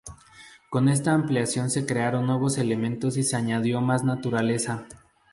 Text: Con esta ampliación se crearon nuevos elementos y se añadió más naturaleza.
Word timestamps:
Con 0.71 0.89
esta 0.89 1.11
ampliación 1.13 1.69
se 1.69 1.85
crearon 1.85 2.25
nuevos 2.25 2.57
elementos 2.57 3.17
y 3.17 3.23
se 3.23 3.35
añadió 3.35 3.81
más 3.81 4.03
naturaleza. 4.03 4.87